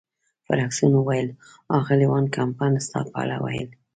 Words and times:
فرګوسن 0.45 0.91
وویل: 0.95 1.27
اغلې 1.79 2.07
وان 2.09 2.25
کمپن 2.35 2.71
ستا 2.85 2.99
په 3.11 3.15
اړه 3.23 3.37
ویل. 3.45 3.69